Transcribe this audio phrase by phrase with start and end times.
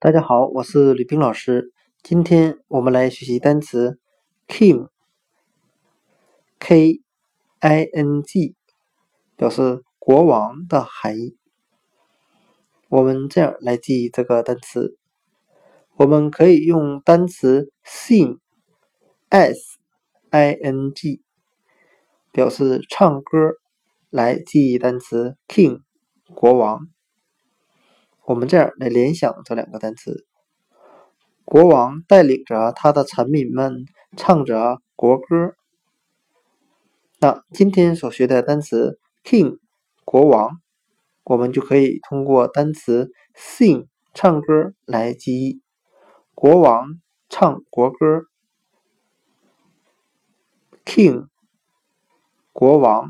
[0.00, 1.72] 大家好，我是吕冰老师。
[2.04, 3.98] 今天我们来学习单词
[4.46, 4.90] king，k
[7.58, 8.54] i n g，
[9.34, 11.36] 表示国王的含义。
[12.88, 14.96] 我们这样来记忆这个单词，
[15.96, 18.38] 我们可以用单词 sing，s
[20.30, 21.24] i n g，
[22.30, 23.54] 表示唱歌
[24.10, 25.80] 来记忆单词 king，
[26.36, 26.86] 国王。
[28.28, 30.26] 我们这样来联想这两个单词：
[31.46, 33.86] 国王带领着他的臣民们
[34.18, 35.54] 唱着国歌。
[37.20, 39.58] 那今天所学的单词 king
[40.04, 40.60] 国王，
[41.24, 45.62] 我们就可以通过单词 sing 唱歌来记忆。
[46.34, 47.00] 国王
[47.30, 48.26] 唱国歌
[50.84, 51.28] ，king
[52.52, 53.08] 国王。